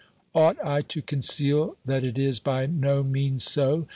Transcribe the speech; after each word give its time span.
Ought 0.33 0.57
I 0.65 0.81
to 0.81 1.03
conceal 1.03 1.77
that 1.85 2.03
it 2.03 2.17
is 2.17 2.39
by 2.39 2.65
no 2.65 3.03
means 3.03 3.43
so 3.43 3.85